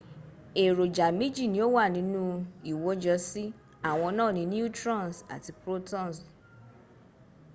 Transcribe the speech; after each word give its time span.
èròjà 0.63 1.07
méjì 1.19 1.45
ní 1.53 1.59
ó 1.65 1.67
wà 1.75 1.83
ninú 1.95 2.21
ìwọ́jọsí 2.71 3.43
àwọn 3.89 4.11
náà 4.19 4.31
ni 4.35 4.41
neutrons 4.53 5.15
àti 5.35 5.51
protons 5.61 6.17